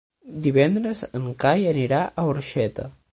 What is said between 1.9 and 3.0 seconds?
a Orxeta.